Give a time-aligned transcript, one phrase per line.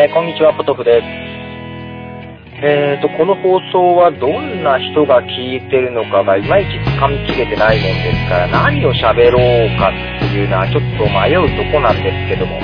[0.00, 1.04] えー、こんにちは、ポトフです。
[2.62, 12.62] えーと、この放送はどんな人が聞いてるのかがいまいち掴みきれてないもんですから、何を喋ろうかっていうのはちょっと迷うとこなんですけども。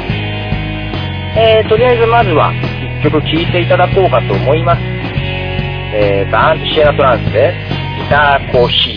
[1.35, 2.55] えー、とりあえずまずは
[3.03, 4.81] 一曲聴いていただこうかと思います。
[5.91, 7.53] えー、バーンとシエナトランスで、
[7.99, 8.91] ギターコーヒ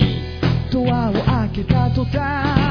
[0.69, 2.66] ー。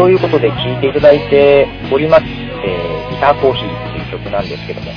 [0.00, 4.90] ということで聴いていただいております、えーギターコーヒーという曲なんですけども、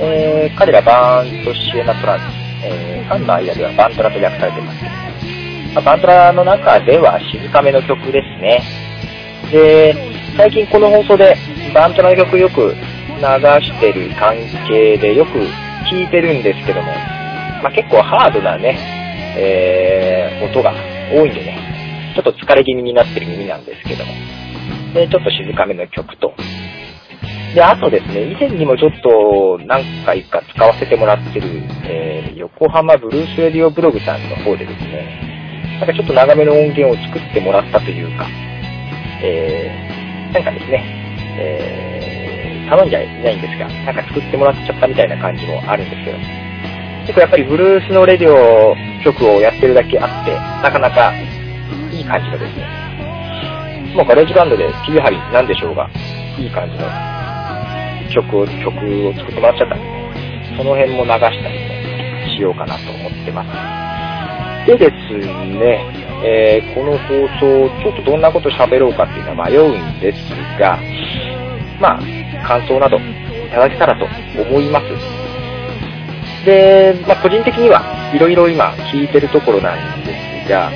[0.00, 2.20] えー彼らバーンとシエナトラン、
[2.64, 4.82] えーファンの間ではバントラと略されています。
[5.74, 8.62] まあバントラの中では静かめの曲ですね。
[9.52, 9.94] で、
[10.38, 11.36] 最近この放送で
[11.74, 13.22] バントラの曲よく流
[13.60, 14.36] してる関
[14.66, 15.32] 係でよく
[15.84, 16.86] 聴いてるんですけども、
[17.62, 18.78] まあ、結構ハードなね、
[19.36, 20.72] えー音が
[21.12, 21.67] 多いんでね、
[22.18, 24.12] ちょっと疲れ気味になってる耳なんですけども、
[24.92, 26.34] で、ちょっと静かめの曲と、
[27.54, 31.46] で、あとですね、以前にもちょっと何回か使わせてもらってる、
[31.84, 38.26] えー横浜ブルースレディオブログさんの方でですね、なんかちょっと長めの音源を作ってもらったというか、
[39.22, 40.82] えー、なんかですね、
[41.38, 46.18] えー、頼んじゃいないんですが、なんか作ってもらっちゃったみたいな感じもあるんですけど、
[47.06, 48.74] 結構やっぱりブルースのレディオ
[49.04, 51.12] 局をやってるだけあって、なかなか
[51.98, 55.90] いい感じのですね、もうガレージバンドで切り貼りなんでしょうが、
[56.38, 56.86] いい感じの
[58.14, 64.68] 曲を、曲を作ってもらっちゃったんでね、その辺も流したりね、しようかなと思ってます。
[64.68, 65.82] でですね、
[66.22, 70.18] えーこの放送、ちょっとどんなこと喋ろうかっていうのは迷うんです
[70.60, 70.78] が、
[71.80, 73.00] まあ、感想などい
[73.50, 74.06] ただけたらと
[74.40, 74.86] 思います。
[76.44, 77.82] で、まあ、個人的には
[78.14, 80.14] いろいろ今聞いてるところなんで
[80.46, 80.70] すが、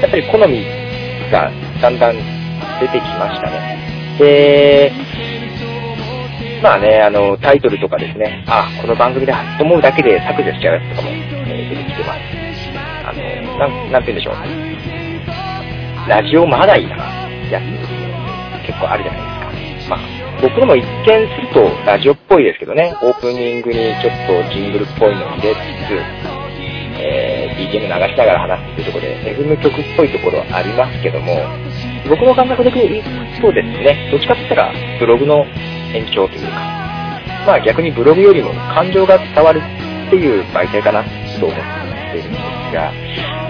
[0.00, 0.64] やっぱり好み
[1.30, 2.16] がだんだん
[2.80, 3.76] 出てきましたね。
[4.18, 4.92] で、
[6.62, 12.20] まあね、あの、タイトルとかですね、あ、この番組だと思うだけで削除しちゃうやつとかも、え出てきてます。
[13.04, 16.08] あの、なん、なんて言うんでしょう。
[16.08, 16.96] ラジオまだいな
[17.50, 19.96] やつ、結構あるじゃないですか。
[19.96, 26.35] まあ、僕のも一見するとラジオっぽいですけどね、オープニングにちょっとジングルっぽいのを入れつつ、
[27.56, 31.34] BGM 流しながら話すっていうところで、FM 曲っぽいところはありますけども、
[32.08, 33.02] 僕の感覚で言う
[33.40, 35.46] とですね、どっちかって言ったらブログの
[35.92, 36.50] 延長というか、
[37.46, 41.02] まあ逆にブログよりも感情が伝わるっていう媒体かな
[41.40, 41.58] と思っ
[42.12, 42.92] ているんですが、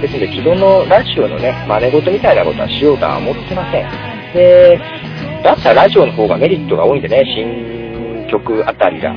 [0.00, 3.90] ですので既存のラジオのね、真似事みたいなことはしようとは思ってません。
[4.32, 4.80] で、
[5.42, 9.12] だったらラジオの方がメリットが多いんでね、新曲あたりが、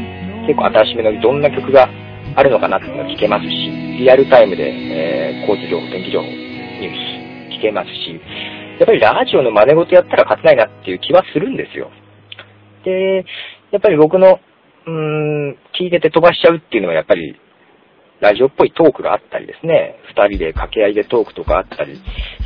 [0.48, 1.90] 結構新しめのどんな曲が
[2.36, 8.22] あるのかなっていうのが聞けますし、リアルタイムで、えー交通情報、天気情報、ニュース聞けますし、
[8.80, 11.92] やっぱりラジオの真似事やったら勝てないなっていう気はするんですよ。
[12.86, 13.26] で、
[13.72, 14.40] やっぱり僕の、
[14.86, 17.36] うーん、聞いてて飛ばしちゃうっていうのはやっぱり、
[18.22, 22.02] ラジオっぽいトークがあったりですね、二人で掛け合いでトークとかあったり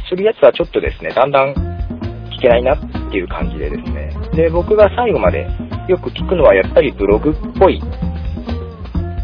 [0.09, 1.53] するやつはちょっとですね、だんだん
[2.29, 2.79] 聞けないなっ
[3.11, 4.11] ていう感じでですね。
[4.35, 5.47] で、僕が最後まで
[5.87, 7.81] よく聞くのはやっぱりブログっぽい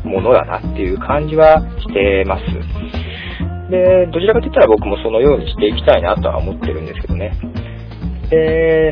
[0.09, 2.43] ものだなっていう感じはしてます。
[3.69, 7.31] で、どちらかといったら僕もそのようにしていきたいなとは思ってるんですけどね。
[8.29, 8.91] で、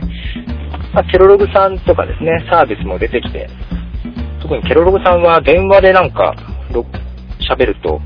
[0.94, 3.50] まあ、ケロログさんとかですね、サービスも出てきて、
[4.42, 6.36] 特にケロログさんは電話でなんか、
[7.50, 8.02] 喋ると、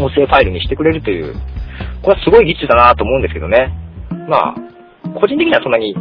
[0.00, 1.34] 音声ファイルにしてくれるという、
[2.02, 3.72] これはすごい技術だなと思うんですけどね。
[4.28, 4.54] まあ、
[5.20, 5.94] 個人的にはそんなに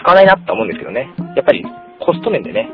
[0.00, 1.08] 使わないなと思うんですけどね。
[1.36, 1.64] やっぱり
[2.00, 2.68] コスト面でね、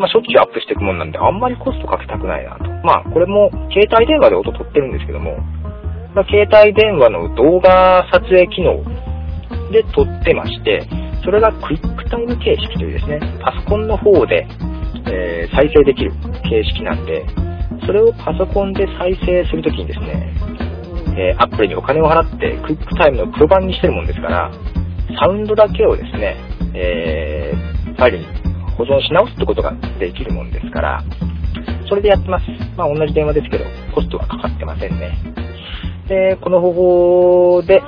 [0.00, 2.64] まあ、しょっちゅうアップしていくもんなんで、あんまりコストかけたくないなと。
[2.82, 5.36] まあ、これも携帯電話で音取ってるんですけども、
[6.16, 8.80] まあ、携帯電話の動画撮影機能
[9.70, 10.88] で撮ってまして、
[11.22, 14.46] それがクイックタイム形式というですね、パソコンの方で、
[15.12, 16.12] えー、再生できる
[16.48, 17.26] 形式なんで、
[17.84, 20.32] それをパソコンで再生するときにですね、
[21.18, 24.50] えー、アップルにお金を払ってクイックタイムのプロ版にしてるもんですから、
[25.20, 26.36] サウンドだけをですね、
[26.74, 28.39] えー、ファイルに
[28.80, 31.04] 保存し直すってことができるもんですから、
[31.86, 32.46] それでやってます。
[32.78, 35.18] まあ同じ電話ですけど、コストはかかってませんね。
[36.08, 37.82] で、この方法で、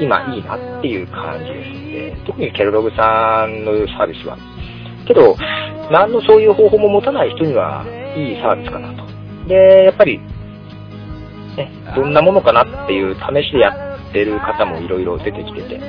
[0.00, 1.80] 今いいなっていう感じです。
[1.90, 4.38] で特にケロログさんのサービスは。
[5.06, 5.36] けど、
[5.90, 7.84] 何のそういう方法も持たない人には
[8.16, 9.04] いいサービスかなと。
[9.48, 10.18] で、やっぱり、
[11.58, 15.80] ね、どんなものかなっていう試しでやってる方もいろいろ出てきてて、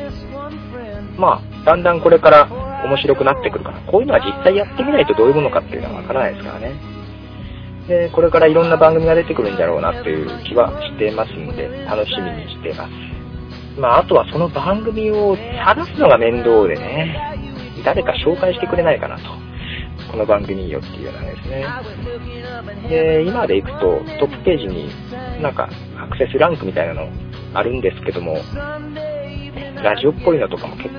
[1.18, 2.50] まあ、だんだんこれから
[2.84, 6.74] 面白くなってくるから、こういうのは実際やってみないとどういうものかっていうのはわからないですからね。
[7.88, 12.92] で、これからいろんな番組が出てくるんだろうなっていう気はしてますんで、楽しみにしてます。
[13.80, 17.16] まあ、あとはその番組を探すのが面倒でね、
[17.84, 19.24] 誰か紹介してくれないかなと。
[20.12, 21.66] この番組いいよっていうようなですね。
[22.90, 24.90] で、今で行くとトップページに
[25.42, 27.08] なんかアクセスランクみたいなの
[27.54, 28.38] あるんですけども、
[29.84, 30.90] ラジオっぽいのとかも結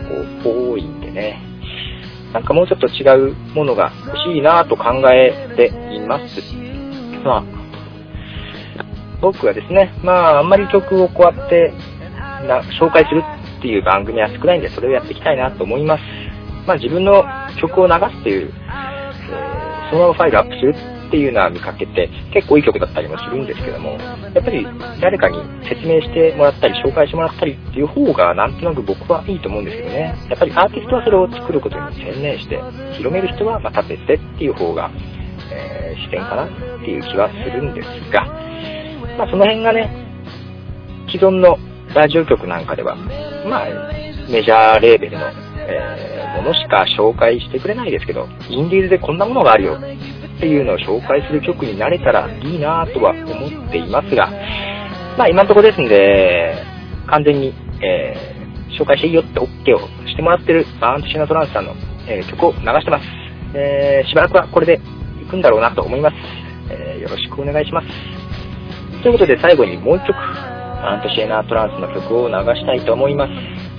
[0.44, 1.51] 構多いんでね、
[2.32, 6.40] なんかもうちょっと違うものが欲しいなと考えています。
[7.24, 7.44] まあ、
[9.20, 11.72] 僕はですね、まあ、あんまり曲をこうやって
[12.46, 13.22] な紹介する
[13.58, 16.02] っていう番組は少ないんで、それをやっていきたいなと思います。
[16.66, 17.24] まあ、自分の
[17.60, 20.74] 曲を流すっていう、えー、そのままファイルアップする
[21.12, 23.90] っていうのは見かけて、結構いい曲だったりもするんですけども、
[24.32, 24.66] やっぱり
[24.98, 25.36] 誰かに
[25.68, 30.16] 説明してもらったり、紹介してもらったりっていう方が、なんとなく僕はいいと思うんですけどね。
[30.30, 32.58] やっぱりアーティストはそれを作ることに専念して、
[32.96, 34.90] 広める人はまた別でっていう方が、
[35.52, 36.48] えー、視点かなっ
[36.80, 38.24] ていう気はするんですが、
[39.18, 39.90] まあその辺がね、
[41.10, 41.58] 既存の
[41.94, 43.92] ラジオ局なんかでは、まあ、
[44.30, 45.26] メジャーレーベルの、
[45.58, 46.11] えー、
[46.42, 54.28] ものしか紹介してくれないですけど、インディーズでこんなものがあるよっていうのを紹介する曲になれたらいいなとは思っていますが、
[55.16, 56.54] まあ今のところですんで、
[57.06, 61.74] 完全に、えー、紹介していいよって OK をしてもらってるバーントシナトランスさんの、
[62.08, 63.04] えー、曲を流してます。
[63.54, 64.80] えー、しばらくはこれで
[65.22, 66.16] 行くんだろうなと思います。
[66.70, 67.88] えよろしくお願いします。
[69.02, 73.71] ということで最後にもう一曲、バーントシエナトランスの曲を流したいと思います。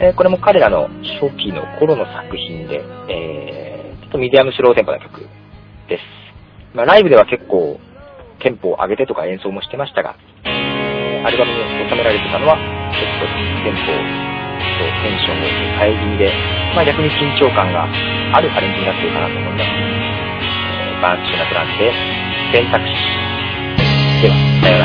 [0.00, 0.88] えこれも彼らの
[1.20, 3.66] 初期の頃の作品で、えー
[4.06, 5.26] ちょっとミディアムスローテンポな曲
[5.90, 6.02] です。
[6.78, 7.80] まあ、ライブでは結構、
[8.38, 10.14] テンポを上げてとか演奏もしてましたが、
[10.46, 11.58] えー、アルバムに
[11.90, 13.26] 収められてたのは、ちょっと
[13.66, 15.50] テンポとテンションを
[15.82, 16.30] 変え気味で、
[16.76, 17.90] まあ、逆に緊張感が
[18.36, 19.64] あるアレンジになっているかなと思います。
[19.66, 21.90] えー、バーンチューナトランで、
[22.54, 22.94] 選択肢。
[24.22, 24.75] では、さよ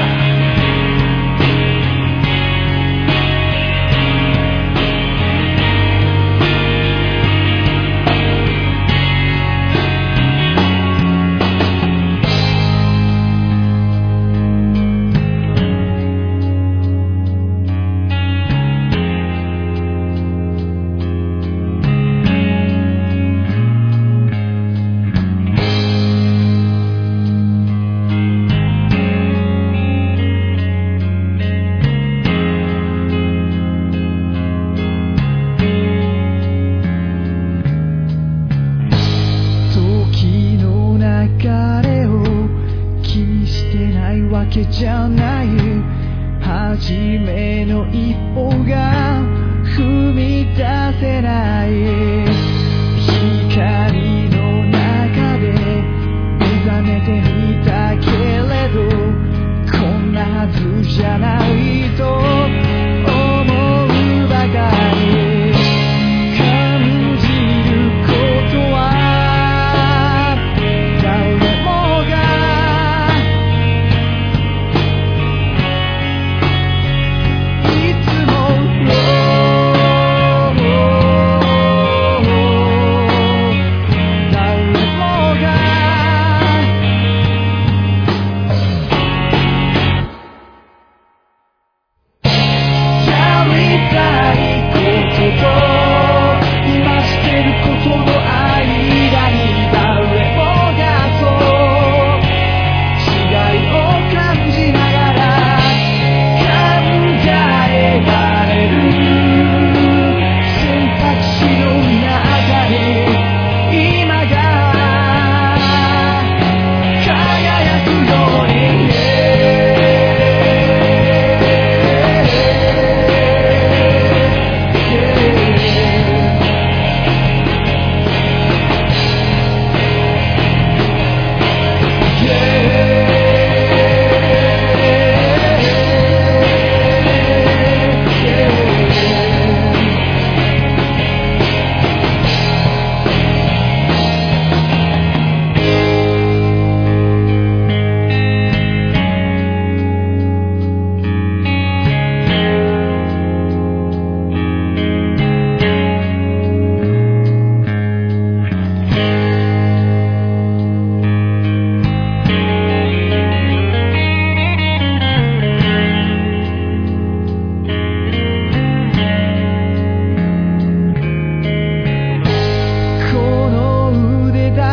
[61.02, 61.41] じゃない。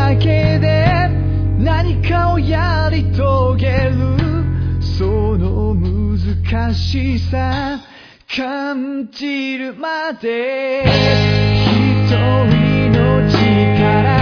[0.08, 1.10] だけで
[1.58, 3.22] 何かをやり遂
[3.58, 3.92] げる
[4.80, 5.04] そ
[5.36, 7.78] の難しさ
[8.34, 14.17] 感じるまで一人の力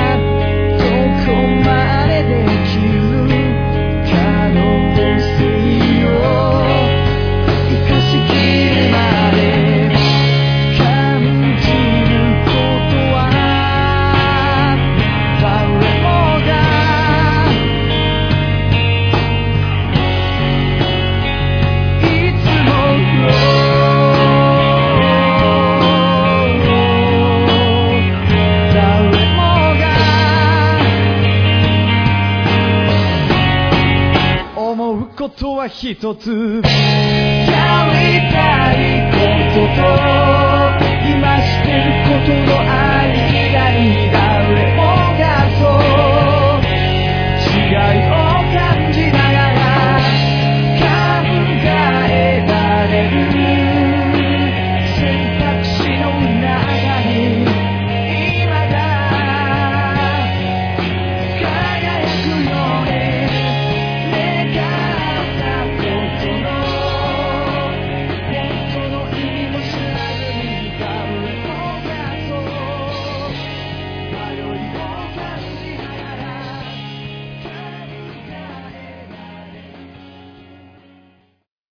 [35.27, 36.31] ことは一つ。
[36.31, 36.71] やり
[38.31, 39.19] たいこ
[39.55, 39.83] とと
[41.05, 42.71] 今してることのあ
[43.09, 43.35] りき
[44.05, 44.06] い